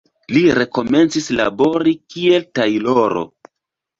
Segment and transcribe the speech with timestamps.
[0.35, 3.23] Li rekomencis labori kiel tajloro.